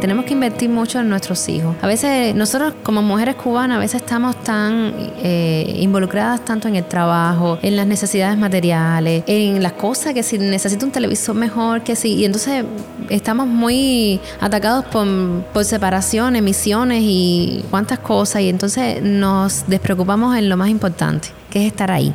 [0.00, 1.76] tenemos que invertir mucho en nuestros hijos.
[1.82, 4.92] A veces nosotros como mujeres cubanas a veces estamos tan
[5.22, 10.38] eh, involucradas tanto en el trabajo, en las necesidades materiales, en las cosas que si
[10.38, 12.14] necesito un televisor mejor, que si...
[12.14, 12.64] Y entonces
[13.08, 15.06] estamos muy atacados por,
[15.52, 21.66] por separaciones, misiones y cuántas cosas y entonces nos despreocupamos en lo más importante, que
[21.66, 22.14] es estar ahí.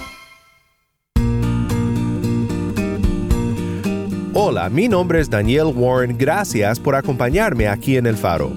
[4.33, 6.17] Hola, mi nombre es Daniel Warren.
[6.17, 8.53] Gracias por acompañarme aquí en El Faro.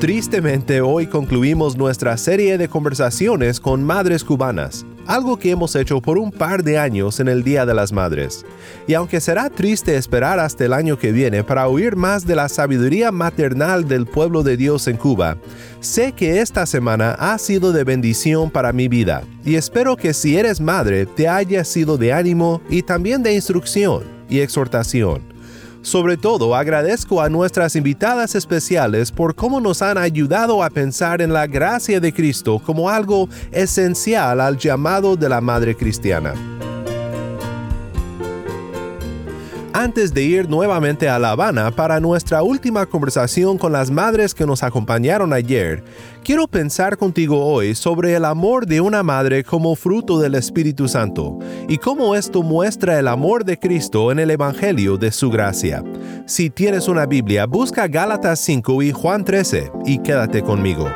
[0.00, 6.18] Tristemente, hoy concluimos nuestra serie de conversaciones con madres cubanas, algo que hemos hecho por
[6.18, 8.44] un par de años en el Día de las Madres.
[8.86, 12.48] Y aunque será triste esperar hasta el año que viene para oír más de la
[12.48, 15.38] sabiduría maternal del pueblo de Dios en Cuba,
[15.80, 20.36] sé que esta semana ha sido de bendición para mi vida y espero que si
[20.36, 25.37] eres madre te haya sido de ánimo y también de instrucción y exhortación.
[25.82, 31.32] Sobre todo agradezco a nuestras invitadas especiales por cómo nos han ayudado a pensar en
[31.32, 36.57] la gracia de Cristo como algo esencial al llamado de la Madre Cristiana.
[39.78, 44.44] Antes de ir nuevamente a La Habana para nuestra última conversación con las madres que
[44.44, 45.84] nos acompañaron ayer,
[46.24, 51.38] quiero pensar contigo hoy sobre el amor de una madre como fruto del Espíritu Santo
[51.68, 55.84] y cómo esto muestra el amor de Cristo en el Evangelio de su gracia.
[56.26, 60.88] Si tienes una Biblia, busca Gálatas 5 y Juan 13 y quédate conmigo.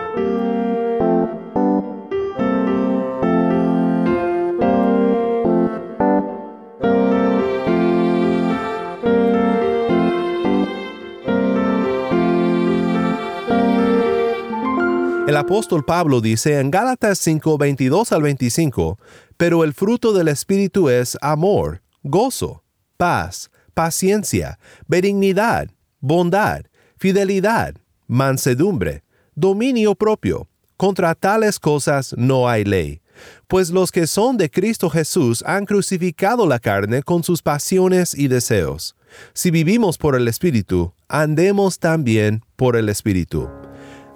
[15.32, 18.98] El apóstol Pablo dice en Gálatas 5, 22 al 25,
[19.38, 22.62] pero el fruto del Espíritu es amor, gozo,
[22.98, 26.66] paz, paciencia, benignidad, bondad,
[26.98, 27.76] fidelidad,
[28.06, 29.04] mansedumbre,
[29.34, 30.50] dominio propio.
[30.76, 33.00] Contra tales cosas no hay ley.
[33.48, 38.28] Pues los que son de Cristo Jesús han crucificado la carne con sus pasiones y
[38.28, 38.97] deseos.
[39.32, 43.48] Si vivimos por el Espíritu, andemos también por el Espíritu.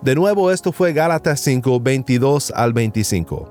[0.02, 3.50] De nuevo, esto fue Gálatas 5, 22 al 25.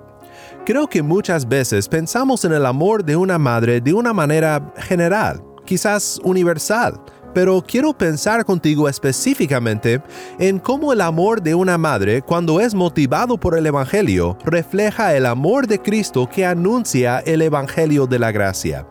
[0.66, 5.44] Creo que muchas veces pensamos en el amor de una madre de una manera general,
[5.66, 7.02] quizás universal,
[7.34, 10.02] pero quiero pensar contigo específicamente
[10.40, 15.26] en cómo el amor de una madre, cuando es motivado por el Evangelio, refleja el
[15.26, 18.88] amor de Cristo que anuncia el Evangelio de la gracia.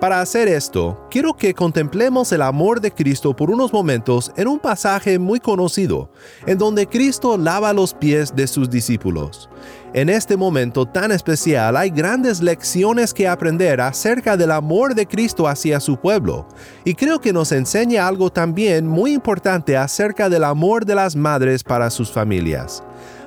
[0.00, 4.58] Para hacer esto, quiero que contemplemos el amor de Cristo por unos momentos en un
[4.58, 6.10] pasaje muy conocido,
[6.46, 9.48] en donde Cristo lava los pies de sus discípulos.
[9.94, 15.48] En este momento tan especial hay grandes lecciones que aprender acerca del amor de Cristo
[15.48, 16.48] hacia su pueblo,
[16.84, 21.62] y creo que nos enseña algo también muy importante acerca del amor de las madres
[21.62, 22.82] para sus familias.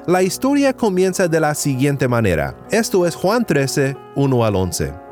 [0.05, 2.55] La historia comienza de la siguiente manera.
[2.69, 5.06] Esto es Juan 13, 1 al 11.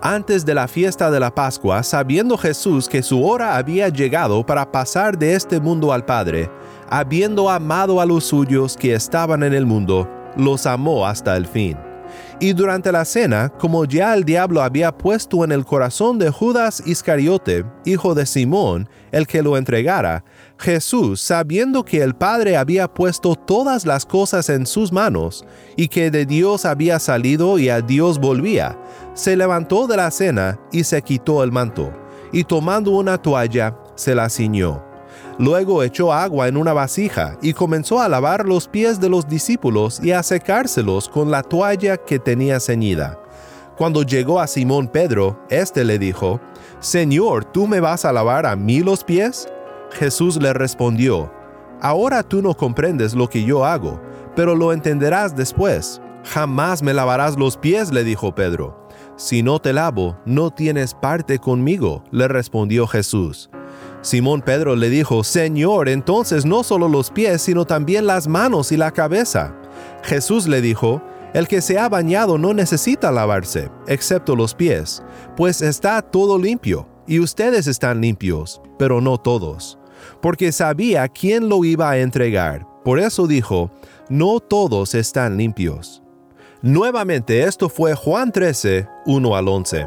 [0.00, 4.70] Antes de la fiesta de la Pascua, sabiendo Jesús que su hora había llegado para
[4.70, 6.48] pasar de este mundo al Padre,
[6.88, 11.76] habiendo amado a los suyos que estaban en el mundo, los amó hasta el fin.
[12.38, 16.80] Y durante la cena, como ya el diablo había puesto en el corazón de Judas
[16.86, 20.22] Iscariote, hijo de Simón, el que lo entregara,
[20.58, 25.44] Jesús, sabiendo que el Padre había puesto todas las cosas en sus manos,
[25.76, 28.76] y que de Dios había salido y a Dios volvía,
[29.14, 31.92] se levantó de la cena y se quitó el manto,
[32.32, 34.82] y tomando una toalla, se la ciñó.
[35.38, 40.00] Luego echó agua en una vasija y comenzó a lavar los pies de los discípulos
[40.02, 43.20] y a secárselos con la toalla que tenía ceñida.
[43.76, 46.40] Cuando llegó a Simón Pedro, éste le dijo,
[46.80, 49.48] Señor, ¿tú me vas a lavar a mí los pies?
[49.90, 51.32] Jesús le respondió,
[51.80, 54.00] Ahora tú no comprendes lo que yo hago,
[54.34, 56.00] pero lo entenderás después.
[56.24, 58.88] Jamás me lavarás los pies, le dijo Pedro.
[59.16, 63.50] Si no te lavo, no tienes parte conmigo, le respondió Jesús.
[64.00, 68.76] Simón Pedro le dijo, Señor, entonces no solo los pies, sino también las manos y
[68.76, 69.54] la cabeza.
[70.02, 71.02] Jesús le dijo,
[71.34, 75.02] El que se ha bañado no necesita lavarse, excepto los pies,
[75.36, 79.77] pues está todo limpio, y ustedes están limpios, pero no todos.
[80.20, 83.70] Porque sabía quién lo iba a entregar, por eso dijo,
[84.08, 86.02] no todos están limpios.
[86.62, 89.86] Nuevamente esto fue Juan 13, 1 al 11.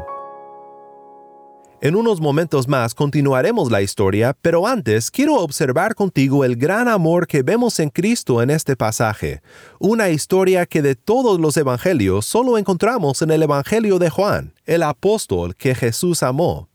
[1.82, 7.26] En unos momentos más continuaremos la historia, pero antes quiero observar contigo el gran amor
[7.26, 9.42] que vemos en Cristo en este pasaje,
[9.80, 14.84] una historia que de todos los evangelios solo encontramos en el Evangelio de Juan, el
[14.84, 16.68] apóstol que Jesús amó.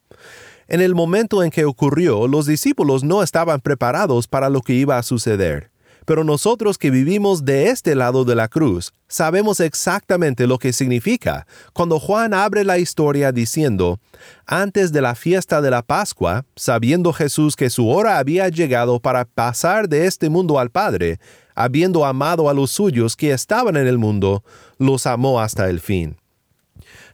[0.70, 4.98] En el momento en que ocurrió, los discípulos no estaban preparados para lo que iba
[4.98, 5.72] a suceder.
[6.06, 11.48] Pero nosotros que vivimos de este lado de la cruz, sabemos exactamente lo que significa
[11.74, 14.00] cuando Juan abre la historia diciendo,
[14.46, 19.26] antes de la fiesta de la Pascua, sabiendo Jesús que su hora había llegado para
[19.26, 21.20] pasar de este mundo al Padre,
[21.56, 24.44] habiendo amado a los suyos que estaban en el mundo,
[24.78, 26.18] los amó hasta el fin.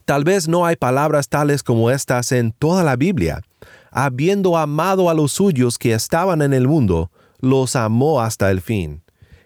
[0.06, 3.42] Tal vez no hay palabras tales como estas en toda la Biblia.
[3.90, 7.10] Habiendo amado a los suyos que estaban en el mundo,
[7.40, 9.02] los amó hasta el fin.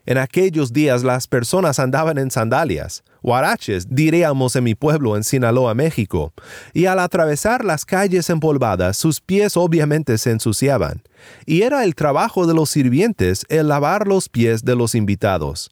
[0.08, 5.74] En aquellos días las personas andaban en sandalias, huaraches, diríamos en mi pueblo en Sinaloa,
[5.74, 6.34] México,
[6.74, 11.04] y al atravesar las calles empolvadas sus pies obviamente se ensuciaban,
[11.46, 15.72] y era el trabajo de los sirvientes el lavar los pies de los invitados.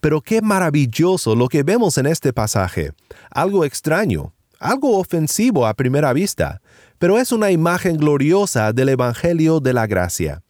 [0.00, 2.92] Pero qué maravilloso lo que vemos en este pasaje,
[3.30, 6.60] algo extraño, algo ofensivo a primera vista,
[6.98, 10.42] pero es una imagen gloriosa del Evangelio de la Gracia.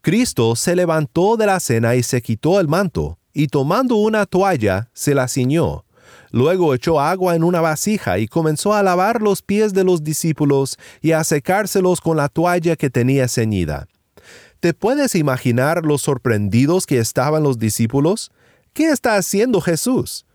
[0.00, 4.90] Cristo se levantó de la cena y se quitó el manto, y tomando una toalla,
[4.94, 5.84] se la ciñó.
[6.30, 10.78] Luego echó agua en una vasija y comenzó a lavar los pies de los discípulos
[11.00, 13.86] y a secárselos con la toalla que tenía ceñida.
[14.60, 18.32] ¿Te puedes imaginar los sorprendidos que estaban los discípulos?
[18.76, 20.26] ¿Qué está haciendo Jesús?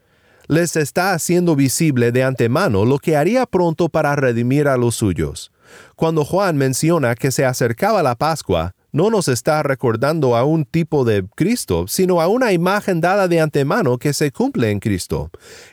[0.48, 5.52] Les está haciendo visible de antemano lo que haría pronto para redimir a los suyos.
[5.96, 11.06] Cuando Juan menciona que se acercaba la Pascua, no nos está recordando a un tipo
[11.06, 15.30] de Cristo, sino a una imagen dada de antemano que se cumple en Cristo.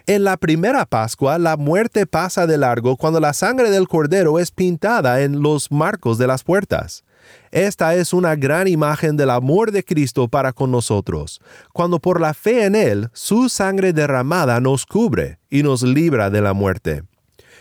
[0.07, 4.51] En la primera Pascua, la muerte pasa de largo cuando la sangre del Cordero es
[4.51, 7.03] pintada en los marcos de las puertas.
[7.51, 11.41] Esta es una gran imagen del amor de Cristo para con nosotros,
[11.73, 16.41] cuando por la fe en Él, su sangre derramada nos cubre y nos libra de
[16.41, 17.03] la muerte.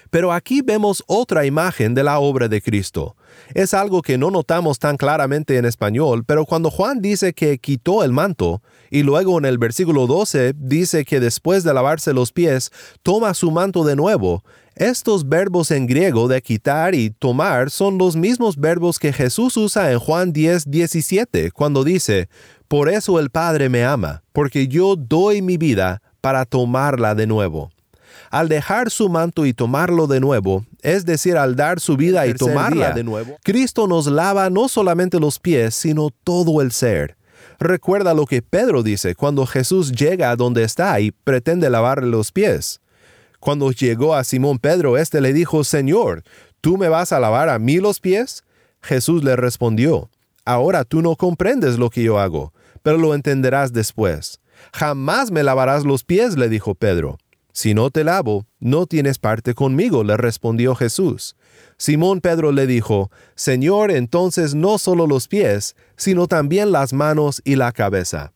[0.10, 3.16] Pero aquí vemos otra imagen de la obra de Cristo.
[3.54, 8.04] Es algo que no notamos tan claramente en español, pero cuando Juan dice que quitó
[8.04, 12.72] el manto, y luego en el versículo 12 dice que después de lavarse los pies,
[13.04, 14.44] toma su manto de nuevo,
[14.80, 19.92] estos verbos en griego de quitar y tomar son los mismos verbos que Jesús usa
[19.92, 22.30] en Juan 10, 17, cuando dice,
[22.68, 27.70] Por eso el Padre me ama, porque yo doy mi vida para tomarla de nuevo
[28.30, 32.34] al dejar su manto y tomarlo de nuevo, es decir, al dar su vida y
[32.34, 37.16] tomarla de nuevo, Cristo nos lava no solamente los pies, sino todo el ser.
[37.60, 42.32] Recuerda lo que Pedro dice cuando Jesús llega a donde está y pretende lavarle los
[42.32, 42.82] pies.
[43.48, 46.24] Cuando llegó a Simón Pedro, éste le dijo, Señor,
[46.60, 48.44] ¿tú me vas a lavar a mí los pies?
[48.82, 50.10] Jesús le respondió,
[50.44, 52.52] Ahora tú no comprendes lo que yo hago,
[52.84, 54.42] pero lo entenderás después.
[54.74, 57.20] Jamás me lavarás los pies, le dijo Pedro.
[57.54, 61.38] Si no te lavo, no tienes parte conmigo, le respondió Jesús.
[61.78, 67.56] Simón Pedro le dijo, Señor, entonces no solo los pies, sino también las manos y
[67.56, 68.34] la cabeza.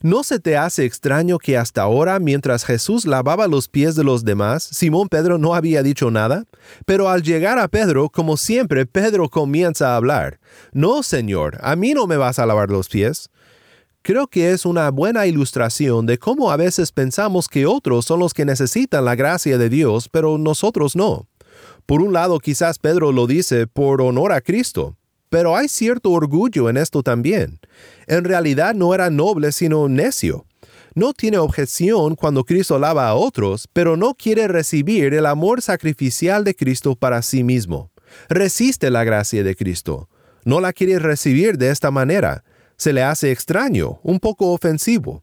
[0.00, 4.24] ¿No se te hace extraño que hasta ahora, mientras Jesús lavaba los pies de los
[4.24, 6.44] demás, Simón Pedro no había dicho nada?
[6.86, 10.40] Pero al llegar a Pedro, como siempre, Pedro comienza a hablar.
[10.72, 13.30] No, Señor, a mí no me vas a lavar los pies.
[14.02, 18.34] Creo que es una buena ilustración de cómo a veces pensamos que otros son los
[18.34, 21.28] que necesitan la gracia de Dios, pero nosotros no.
[21.86, 24.96] Por un lado, quizás Pedro lo dice por honor a Cristo,
[25.28, 27.60] pero hay cierto orgullo en esto también.
[28.06, 30.46] En realidad no era noble sino necio.
[30.94, 36.44] No tiene objeción cuando Cristo lava a otros, pero no quiere recibir el amor sacrificial
[36.44, 37.90] de Cristo para sí mismo.
[38.28, 40.08] Resiste la gracia de Cristo.
[40.44, 42.44] No la quiere recibir de esta manera
[42.82, 45.22] se le hace extraño, un poco ofensivo.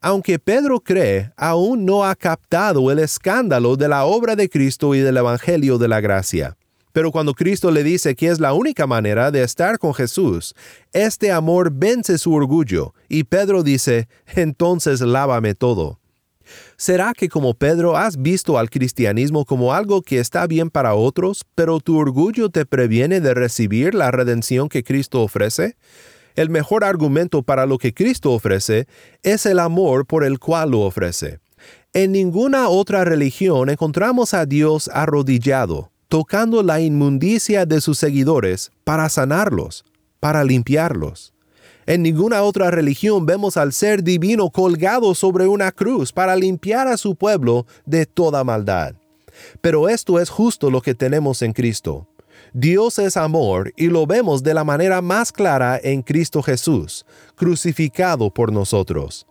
[0.00, 4.98] Aunque Pedro cree, aún no ha captado el escándalo de la obra de Cristo y
[4.98, 6.56] del Evangelio de la Gracia.
[6.96, 10.54] Pero cuando Cristo le dice que es la única manera de estar con Jesús,
[10.94, 16.00] este amor vence su orgullo y Pedro dice, entonces lávame todo.
[16.78, 21.44] ¿Será que como Pedro has visto al cristianismo como algo que está bien para otros,
[21.54, 25.76] pero tu orgullo te previene de recibir la redención que Cristo ofrece?
[26.34, 28.86] El mejor argumento para lo que Cristo ofrece
[29.22, 31.40] es el amor por el cual lo ofrece.
[31.92, 39.08] En ninguna otra religión encontramos a Dios arrodillado, tocando la inmundicia de sus seguidores para
[39.08, 39.84] sanarlos,
[40.20, 41.32] para limpiarlos.
[41.86, 46.96] En ninguna otra religión vemos al ser divino colgado sobre una cruz para limpiar a
[46.96, 48.94] su pueblo de toda maldad.
[49.60, 52.08] Pero esto es justo lo que tenemos en Cristo.
[52.52, 58.30] Dios es amor y lo vemos de la manera más clara en Cristo Jesús, crucificado
[58.30, 59.26] por nosotros.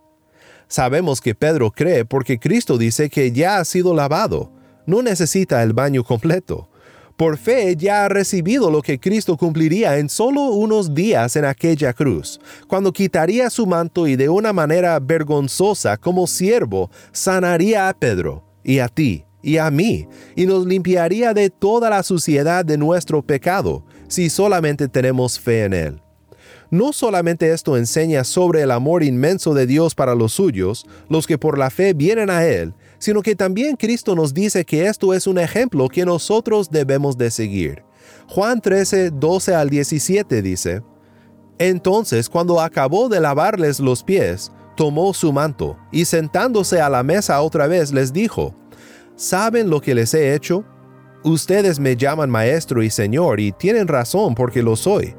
[0.68, 4.52] Sabemos que Pedro cree porque Cristo dice que ya ha sido lavado,
[4.86, 6.70] no necesita el baño completo.
[7.18, 11.94] Por fe ya ha recibido lo que Cristo cumpliría en solo unos días en aquella
[11.94, 18.44] cruz, cuando quitaría su manto y de una manera vergonzosa como siervo sanaría a Pedro
[18.64, 23.22] y a ti y a mí, y nos limpiaría de toda la suciedad de nuestro
[23.22, 26.05] pecado, si solamente tenemos fe en Él.
[26.72, 31.38] No solamente esto enseña sobre el amor inmenso de Dios para los suyos, los que
[31.38, 35.28] por la fe vienen a Él, sino que también Cristo nos dice que esto es
[35.28, 37.84] un ejemplo que nosotros debemos de seguir.
[38.28, 40.82] Juan 13, 12 al 17 dice,
[41.60, 47.42] Entonces cuando acabó de lavarles los pies, tomó su manto, y sentándose a la mesa
[47.42, 48.56] otra vez les dijo,
[49.16, 50.66] ¿Saben lo que les he hecho?
[51.24, 55.16] Ustedes me llaman maestro y señor, y tienen razón porque lo soy.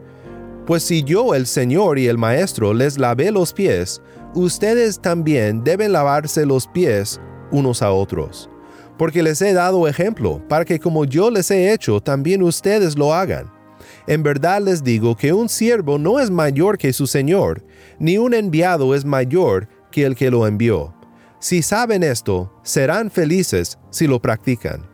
[0.67, 4.03] Pues si yo, el Señor y el Maestro, les lavé los pies,
[4.35, 7.21] ustedes también deben lavarse los pies
[7.53, 8.51] unos a otros.
[8.99, 13.15] Porque les he dado ejemplo, para que como yo les he hecho, también ustedes lo
[13.15, 13.49] hagan.
[14.09, 17.65] En verdad les digo que un siervo no es mayor que su Señor,
[18.01, 20.93] ni un enviado es mayor que el que lo envió.
[21.39, 24.85] Si saben esto, serán felices si lo practican.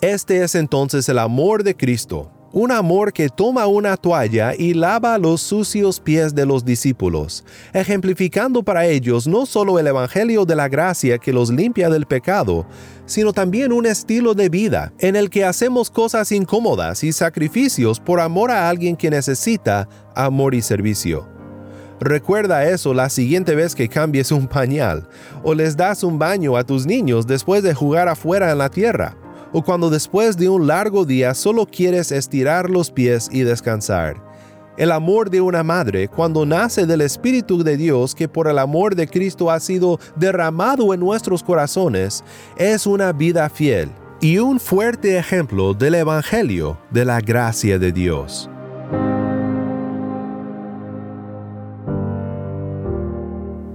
[0.00, 5.18] Este es entonces el amor de Cristo, un amor que toma una toalla y lava
[5.18, 10.68] los sucios pies de los discípulos, ejemplificando para ellos no solo el Evangelio de la
[10.68, 12.66] gracia que los limpia del pecado,
[13.04, 18.20] sino también un estilo de vida en el que hacemos cosas incómodas y sacrificios por
[18.20, 21.28] amor a alguien que necesita amor y servicio.
[22.00, 25.08] Recuerda eso la siguiente vez que cambies un pañal
[25.42, 29.16] o les das un baño a tus niños después de jugar afuera en la tierra
[29.52, 34.22] o cuando después de un largo día solo quieres estirar los pies y descansar.
[34.76, 38.94] El amor de una madre, cuando nace del Espíritu de Dios que por el amor
[38.94, 42.22] de Cristo ha sido derramado en nuestros corazones,
[42.56, 43.90] es una vida fiel
[44.20, 48.48] y un fuerte ejemplo del Evangelio de la gracia de Dios.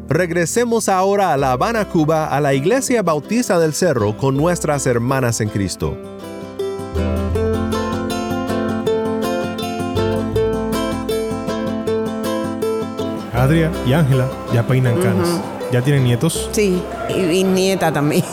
[0.10, 5.40] Regresemos ahora a La Habana, Cuba, a la Iglesia Bautista del Cerro con nuestras hermanas
[5.40, 5.98] en Cristo.
[13.34, 15.42] Adria y Ángela ya peinan canas.
[15.72, 16.50] ¿Ya tienen nietos?
[16.52, 18.26] Sí, y, y nieta también.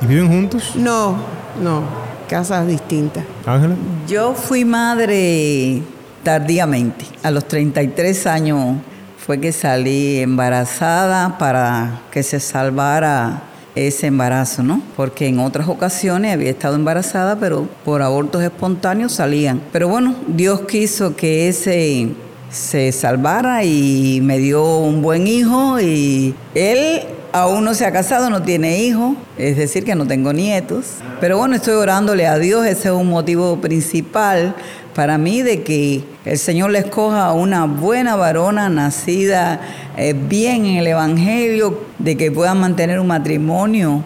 [0.00, 0.72] ¿Y viven juntos?
[0.76, 1.16] No,
[1.60, 1.82] no,
[2.28, 3.24] casas distintas.
[3.44, 3.74] Ángela.
[4.06, 5.82] Yo fui madre
[6.22, 8.76] tardíamente, a los 33 años
[9.24, 13.42] fue que salí embarazada para que se salvara
[13.74, 14.82] ese embarazo, ¿no?
[14.96, 19.60] Porque en otras ocasiones había estado embarazada, pero por abortos espontáneos salían.
[19.72, 22.08] Pero bueno, Dios quiso que ese
[22.50, 28.28] se salvara y me dio un buen hijo y él aún no se ha casado,
[28.28, 30.86] no tiene hijos, es decir, que no tengo nietos.
[31.20, 34.54] Pero bueno, estoy orándole a Dios, ese es un motivo principal
[34.94, 39.60] para mí de que el Señor le escoja a una buena varona nacida
[39.96, 44.02] eh, bien en el Evangelio, de que pueda mantener un matrimonio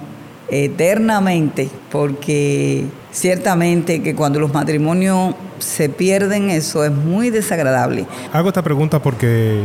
[0.48, 8.06] eternamente, porque ciertamente que cuando los matrimonios se pierden, eso es muy desagradable.
[8.32, 9.60] Hago esta pregunta porque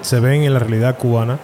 [0.00, 1.38] se ven en la realidad cubana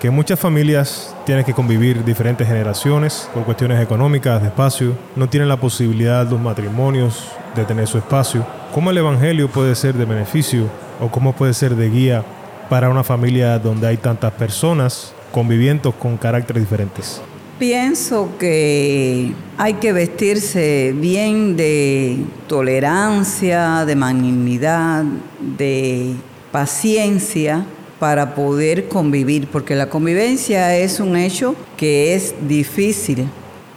[0.00, 5.48] que muchas familias tienen que convivir diferentes generaciones por cuestiones económicas, de espacio, no tienen
[5.48, 8.46] la posibilidad los matrimonios de tener su espacio.
[8.72, 10.68] ¿Cómo el Evangelio puede ser de beneficio
[11.00, 12.24] o cómo puede ser de guía
[12.68, 17.20] para una familia donde hay tantas personas conviviendo con caracteres diferentes?
[17.58, 22.18] Pienso que hay que vestirse bien de
[22.48, 25.04] tolerancia, de magnanimidad,
[25.40, 26.14] de
[26.50, 27.64] paciencia
[28.00, 33.28] para poder convivir, porque la convivencia es un hecho que es difícil,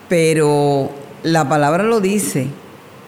[0.10, 0.91] pero
[1.22, 2.48] la palabra lo dice,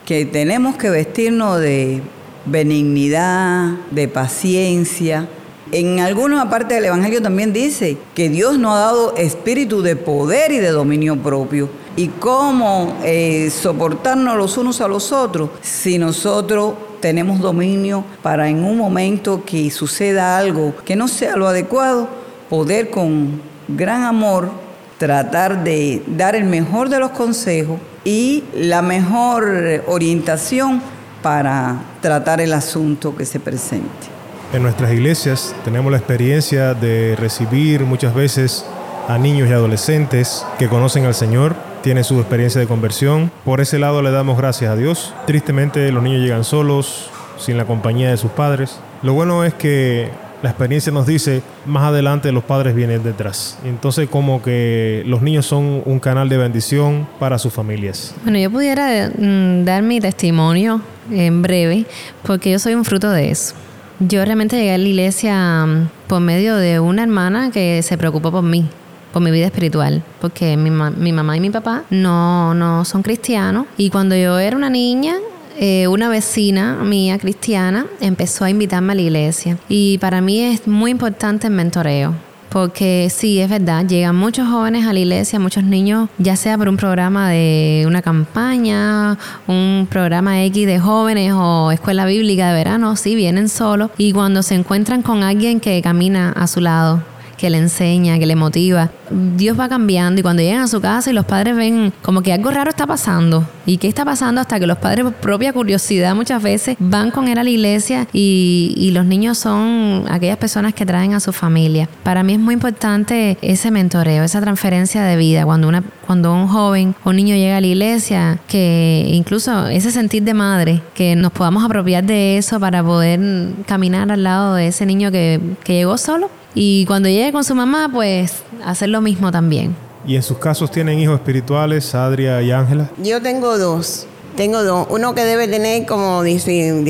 [0.09, 2.01] que tenemos que vestirnos de
[2.45, 5.29] benignidad, de paciencia.
[5.71, 10.51] En alguna parte del Evangelio también dice que Dios nos ha dado espíritu de poder
[10.51, 11.69] y de dominio propio.
[11.95, 18.63] ¿Y cómo eh, soportarnos los unos a los otros si nosotros tenemos dominio para en
[18.63, 22.07] un momento que suceda algo que no sea lo adecuado,
[22.49, 24.49] poder con gran amor
[24.97, 30.81] tratar de dar el mejor de los consejos y la mejor orientación
[31.21, 34.07] para tratar el asunto que se presente.
[34.53, 38.65] En nuestras iglesias tenemos la experiencia de recibir muchas veces
[39.07, 43.31] a niños y adolescentes que conocen al Señor, tienen su experiencia de conversión.
[43.45, 45.13] Por ese lado le damos gracias a Dios.
[45.25, 48.79] Tristemente los niños llegan solos, sin la compañía de sus padres.
[49.01, 53.57] Lo bueno es que la experiencia nos dice, más adelante los padres vienen detrás.
[53.65, 58.13] Entonces como que los niños son un canal de bendición para sus familias.
[58.23, 60.81] Bueno, yo pudiera mm, dar mi testimonio
[61.11, 61.85] en breve,
[62.23, 63.55] porque yo soy un fruto de eso.
[63.99, 68.31] Yo realmente llegué a la iglesia mm, por medio de una hermana que se preocupó
[68.31, 68.65] por mí,
[69.11, 73.65] por mi vida espiritual, porque mi, mi mamá y mi papá no, no son cristianos.
[73.75, 75.15] Y cuando yo era una niña,
[75.61, 79.57] eh, una vecina mía cristiana empezó a invitarme a la iglesia.
[79.67, 82.15] Y para mí es muy importante el mentoreo.
[82.47, 86.69] Porque sí, es verdad, llegan muchos jóvenes a la iglesia, muchos niños, ya sea por
[86.69, 92.95] un programa de una campaña, un programa X de jóvenes o escuela bíblica de verano,
[92.95, 93.91] sí, vienen solos.
[93.97, 97.03] Y cuando se encuentran con alguien que camina a su lado,
[97.39, 98.91] que le enseña, que le motiva.
[99.09, 102.33] Dios va cambiando y cuando llegan a su casa y los padres ven como que
[102.33, 103.47] algo raro está pasando.
[103.65, 104.41] ¿Y qué está pasando?
[104.41, 108.07] Hasta que los padres, por propia curiosidad, muchas veces van con él a la iglesia
[108.11, 111.87] y, los niños son aquellas personas que traen a su familia.
[112.01, 115.45] Para mí es muy importante ese mentoreo, esa transferencia de vida.
[115.45, 119.91] Cuando, una, cuando un joven o un niño llega a la iglesia, que incluso ese
[119.91, 123.19] sentir de madre, que nos podamos apropiar de eso para poder
[123.67, 127.55] caminar al lado de ese niño que, que llegó solo y cuando llegue con su
[127.55, 129.75] mamá, pues hacer lo mismo también.
[130.05, 132.89] ¿Y en sus casos tienen hijos espirituales, Adria y Ángela?
[132.97, 134.07] Yo tengo dos.
[134.35, 134.87] Tengo dos.
[134.89, 136.83] Uno que debe tener como 19,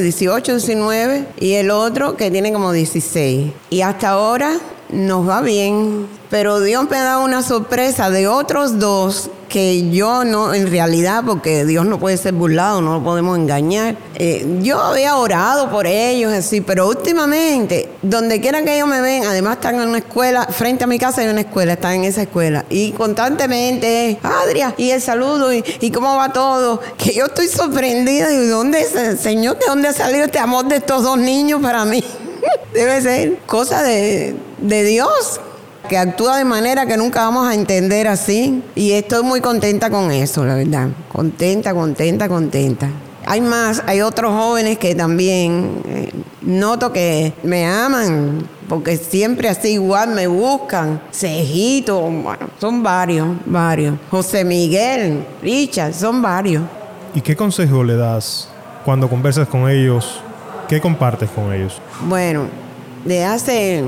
[0.00, 3.52] 18, 19 y el otro que tiene como 16.
[3.70, 4.58] Y hasta ahora
[4.90, 6.06] nos va bien.
[6.30, 11.64] Pero Dios me dado una sorpresa de otros dos que yo no, en realidad, porque
[11.64, 13.96] Dios no puede ser burlado, no lo podemos engañar.
[14.16, 19.24] Eh, yo había orado por ellos, así, pero últimamente, donde quiera que ellos me ven,
[19.24, 22.22] además están en una escuela, frente a mi casa hay una escuela, están en esa
[22.22, 28.32] escuela, y constantemente, Adria, y el saludo, y, cómo va todo, que yo estoy sorprendida,
[28.32, 28.84] y ¿dónde,
[29.16, 32.02] Señor, de dónde ha salido este amor de estos dos niños para mí?
[32.74, 35.40] Debe ser cosa de, de Dios
[35.88, 38.62] que actúa de manera que nunca vamos a entender así.
[38.74, 40.88] Y estoy muy contenta con eso, la verdad.
[41.12, 42.88] Contenta, contenta, contenta.
[43.26, 46.10] Hay más, hay otros jóvenes que también eh,
[46.42, 51.00] noto que me aman, porque siempre así igual me buscan.
[51.10, 53.96] Cejito, bueno, son varios, varios.
[54.10, 56.64] José Miguel, Richard, son varios.
[57.14, 58.48] ¿Y qué consejo le das
[58.84, 60.20] cuando conversas con ellos?
[60.68, 61.80] ¿Qué compartes con ellos?
[62.06, 62.46] Bueno,
[63.04, 63.84] de hace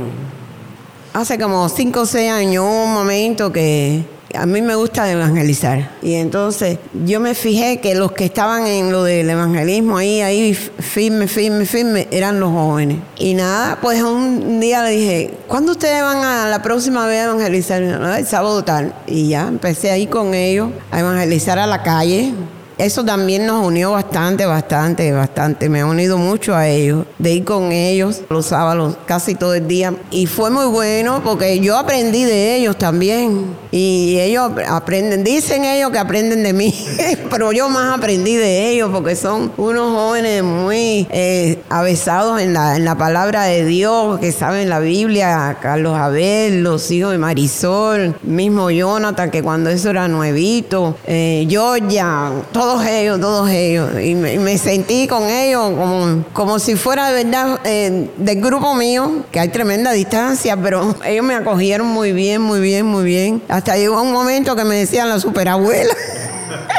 [1.12, 5.90] hace como 5 o 6 años un momento que a mí me gusta evangelizar.
[6.02, 10.52] Y entonces yo me fijé que los que estaban en lo del evangelismo ahí, ahí
[10.52, 12.98] firme, firme, firme, eran los jóvenes.
[13.16, 17.24] Y nada, pues un día le dije, ¿cuándo ustedes van a la próxima vez a
[17.24, 17.82] evangelizar?
[17.82, 18.94] El sábado tal.
[19.06, 22.34] Y ya empecé ahí con ellos a evangelizar a la calle
[22.78, 25.68] eso también nos unió bastante, bastante, bastante.
[25.68, 29.66] Me ha unido mucho a ellos, de ir con ellos los sábados casi todo el
[29.66, 29.94] día.
[30.10, 33.56] Y fue muy bueno porque yo aprendí de ellos también.
[33.70, 36.74] Y ellos aprenden, dicen ellos que aprenden de mí,
[37.30, 42.76] pero yo más aprendí de ellos porque son unos jóvenes muy eh, avesados en la,
[42.76, 48.14] en la palabra de Dios, que saben la Biblia, Carlos Abel, los hijos de Marisol,
[48.22, 52.32] mismo Jonathan, que cuando eso era nuevito, eh, Georgia,
[52.66, 53.90] todos ellos, todos ellos.
[54.02, 59.24] Y me, sentí con ellos como, como si fuera de verdad eh, del grupo mío,
[59.30, 63.40] que hay tremenda distancia, pero ellos me acogieron muy bien, muy bien, muy bien.
[63.48, 65.94] Hasta llegó un momento que me decían la superabuela.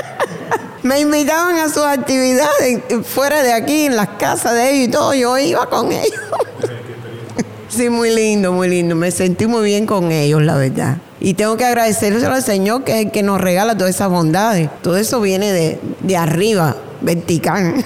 [0.84, 5.13] me invitaban a sus actividades fuera de aquí, en las casas de ellos y todo,
[5.13, 6.21] yo iba con ellos.
[7.69, 8.93] sí, muy lindo, muy lindo.
[8.93, 10.97] Me sentí muy bien con ellos, la verdad.
[11.20, 14.70] Y tengo que agradecérselo al Señor que es el que nos regala todas esas bondades.
[14.82, 17.84] Todo eso viene de, arriba, vertical.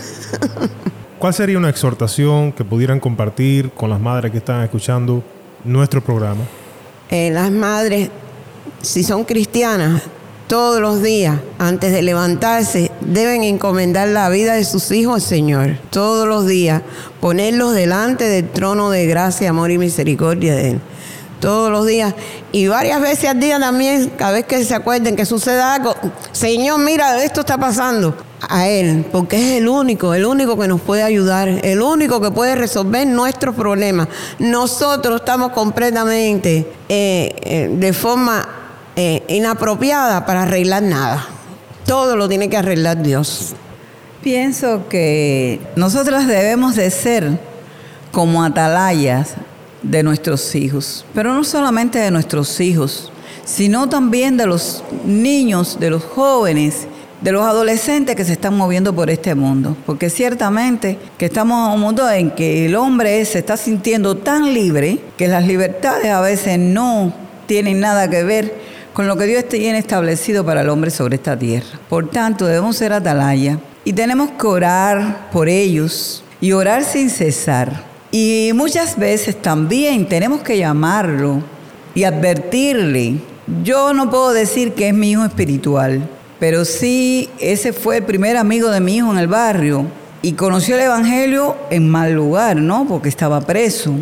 [1.19, 5.23] ¿Cuál sería una exhortación que pudieran compartir con las madres que están escuchando
[5.63, 6.41] nuestro programa?
[7.09, 8.09] Eh, las madres,
[8.81, 10.01] si son cristianas,
[10.47, 15.77] todos los días, antes de levantarse, deben encomendar la vida de sus hijos al Señor.
[15.91, 16.81] Todos los días,
[17.21, 20.81] ponerlos delante del trono de gracia, amor y misericordia de Él
[21.41, 22.13] todos los días
[22.53, 25.93] y varias veces al día también, cada vez que se acuerden que suceda algo,
[26.31, 28.15] Señor, mira, esto está pasando
[28.47, 32.31] a Él, porque es el único, el único que nos puede ayudar, el único que
[32.31, 34.07] puede resolver nuestros problemas.
[34.39, 38.47] Nosotros estamos completamente eh, eh, de forma
[38.95, 41.25] eh, inapropiada para arreglar nada.
[41.85, 43.53] Todo lo tiene que arreglar Dios.
[44.23, 47.39] Pienso que nosotras debemos de ser
[48.11, 49.35] como atalayas
[49.81, 53.11] de nuestros hijos, pero no solamente de nuestros hijos,
[53.45, 56.87] sino también de los niños, de los jóvenes,
[57.21, 59.75] de los adolescentes que se están moviendo por este mundo.
[59.85, 64.53] Porque ciertamente que estamos en un mundo en que el hombre se está sintiendo tan
[64.53, 67.13] libre que las libertades a veces no
[67.45, 68.53] tienen nada que ver
[68.93, 71.79] con lo que Dios tiene establecido para el hombre sobre esta tierra.
[71.89, 77.90] Por tanto, debemos ser atalaya y tenemos que orar por ellos y orar sin cesar.
[78.11, 81.41] Y muchas veces también tenemos que llamarlo
[81.95, 83.15] y advertirle.
[83.63, 88.35] Yo no puedo decir que es mi hijo espiritual, pero sí ese fue el primer
[88.35, 89.85] amigo de mi hijo en el barrio
[90.21, 92.85] y conoció el Evangelio en mal lugar, ¿no?
[92.85, 93.93] Porque estaba preso.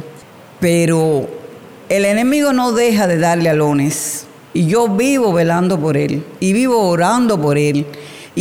[0.59, 1.29] Pero
[1.87, 4.25] el enemigo no deja de darle alones.
[4.53, 7.85] Y yo vivo velando por él y vivo orando por él.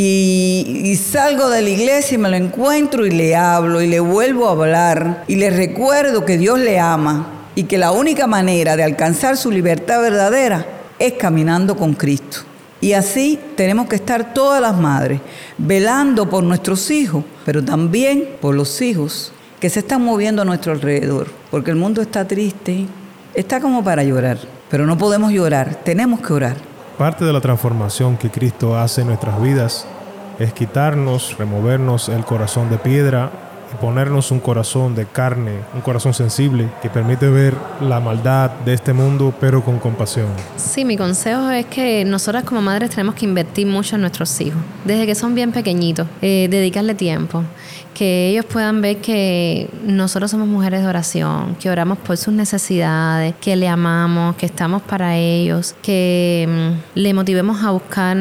[0.01, 4.47] Y, salgo de la iglesia y me lo encuentro y le hablo y le vuelvo
[4.47, 8.85] a hablar y le recuerdo que Dios le ama y que la única manera de
[8.85, 10.65] alcanzar su libertad verdadera
[11.01, 12.43] es caminando con Cristo.
[12.81, 15.21] Y así tenemos que estar todas las madres
[15.57, 20.71] velando por nuestros hijos, pero también por los hijos que se están moviendo a nuestro
[20.71, 22.87] alrededor, porque el mundo está triste,
[23.35, 24.39] está como para llorar,
[24.71, 26.68] pero no podemos llorar, tenemos que orar.
[26.99, 29.87] Parte de la transformación que Cristo hace en nuestras vidas
[30.41, 33.48] es quitarnos, removernos el corazón de piedra
[33.81, 38.93] ponernos un corazón de carne, un corazón sensible que permite ver la maldad de este
[38.93, 40.29] mundo, pero con compasión.
[40.57, 44.61] Sí, mi consejo es que nosotras como madres tenemos que invertir mucho en nuestros hijos,
[44.85, 47.43] desde que son bien pequeñitos, eh, dedicarle tiempo,
[47.95, 53.35] que ellos puedan ver que nosotros somos mujeres de oración, que oramos por sus necesidades,
[53.41, 58.17] que le amamos, que estamos para ellos, que mm, le motivemos a buscar,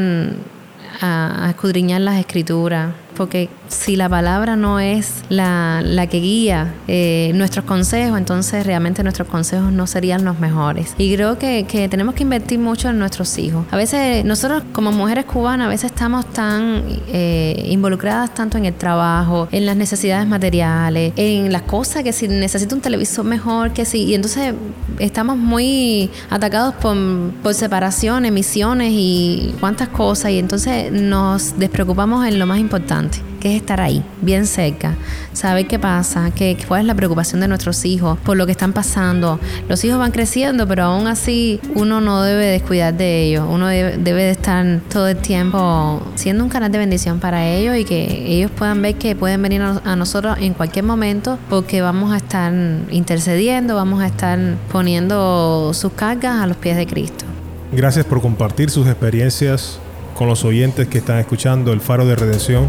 [1.00, 7.66] a escudriñar las escrituras, porque si la palabra no es la, que guía eh, nuestros
[7.66, 10.94] consejos, entonces realmente nuestros consejos no serían los mejores.
[10.98, 13.66] Y creo que, tenemos que invertir mucho en nuestros hijos.
[13.72, 18.74] A veces nosotros como mujeres cubanas, a veces estamos tan eh, involucradas tanto en el
[18.74, 23.86] trabajo, en las necesidades materiales, en las cosas que si necesito un televisor mejor, que
[23.86, 24.04] si...
[24.04, 24.54] Y entonces
[25.00, 26.96] estamos muy atacados por,
[27.42, 30.32] por separaciones, misiones y cuántas cosas.
[30.32, 33.07] Y entonces nos despreocupamos en lo más importante
[33.40, 34.96] que es estar ahí, bien cerca,
[35.34, 38.74] saber qué pasa, qué, cuál es la preocupación de nuestros hijos, por lo que están
[38.74, 39.40] pasando.
[39.70, 43.98] Los hijos van creciendo, pero aún así uno no debe descuidar de ellos, uno debe,
[43.98, 48.52] de estar todo el tiempo siendo un canal de bendición para ellos y que ellos
[48.52, 52.54] puedan ver que pueden venir a nosotros en cualquier momento porque vamos a estar
[52.92, 54.40] intercediendo, vamos a estar
[54.72, 57.26] poniendo sus cargas a los pies de Cristo.
[57.72, 59.80] Gracias por compartir sus experiencias
[60.18, 62.68] con los oyentes que están escuchando el Faro de Redención.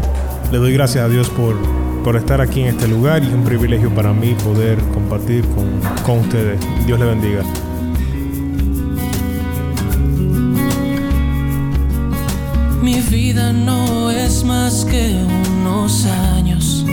[0.51, 1.55] Le doy gracias a Dios por,
[2.03, 5.81] por estar aquí en este lugar y es un privilegio para mí poder compartir con,
[6.03, 6.59] con ustedes.
[6.85, 7.43] Dios le bendiga.
[12.83, 15.15] Mi vida no es más que
[15.61, 16.85] unos años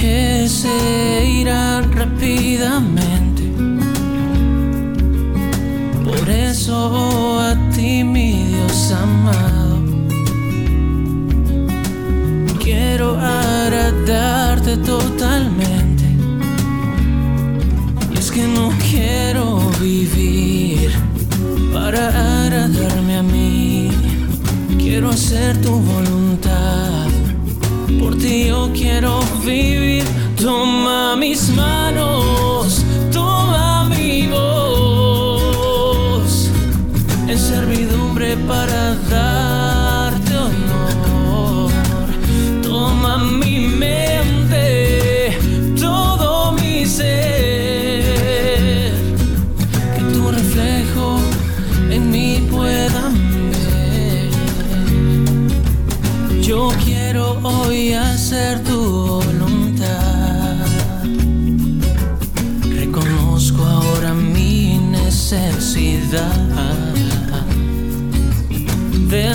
[0.00, 3.29] que se irán rápidamente
[6.10, 9.78] por eso a ti, mi Dios amado,
[12.62, 16.04] quiero agradarte totalmente.
[18.12, 20.90] Y es que no quiero vivir
[21.72, 22.08] para
[22.42, 23.90] agradarme a mí.
[24.78, 27.06] Quiero hacer tu voluntad.
[28.00, 30.04] Por ti yo quiero vivir.
[30.36, 31.79] Toma mis manos,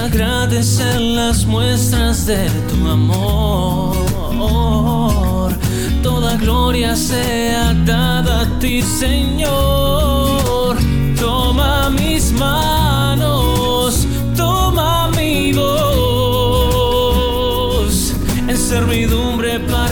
[0.06, 3.96] agradecer las muestras de tu amor.
[6.04, 10.78] Toda gloria sea dada a ti, Señor.
[11.20, 14.06] Toma mis manos,
[14.38, 16.86] toma mi voz
[18.48, 19.85] en servidumbre para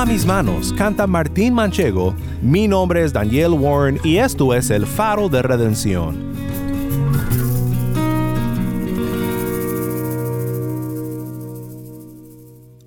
[0.00, 2.14] Toma mis manos, canta Martín Manchego.
[2.40, 6.32] Mi nombre es Daniel Warren y esto es el faro de redención.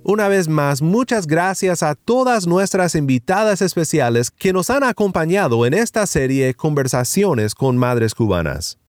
[0.01, 5.75] Una vez más, muchas gracias a todas nuestras invitadas especiales que nos han acompañado en
[5.75, 8.82] esta serie Conversaciones con Madres Cubanas.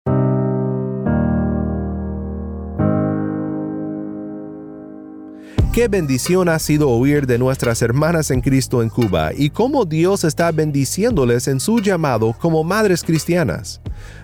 [5.74, 10.22] Qué bendición ha sido oír de nuestras hermanas en Cristo en Cuba y cómo Dios
[10.22, 13.80] está bendiciéndoles en su llamado como madres cristianas.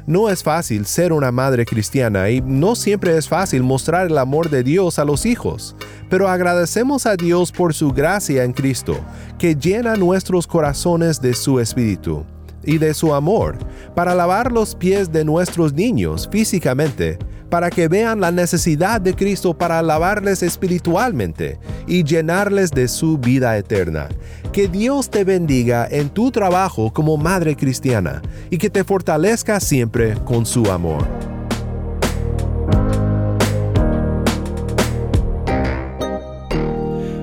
[0.06, 4.48] No es fácil ser una madre cristiana y no siempre es fácil mostrar el amor
[4.48, 5.74] de Dios a los hijos,
[6.08, 9.00] pero agradecemos a Dios por su gracia en Cristo,
[9.36, 12.24] que llena nuestros corazones de su espíritu
[12.62, 13.58] y de su amor,
[13.96, 17.18] para lavar los pies de nuestros niños físicamente,
[17.50, 23.58] para que vean la necesidad de Cristo para lavarles espiritualmente y llenarles de su vida
[23.58, 24.08] eterna.
[24.52, 30.14] Que Dios te bendiga en tu trabajo como madre cristiana y que te fortalezca siempre
[30.24, 31.06] con su amor.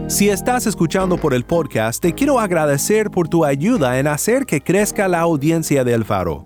[0.08, 4.62] Si estás escuchando por el podcast, te quiero agradecer por tu ayuda en hacer que
[4.62, 6.46] crezca la audiencia del faro.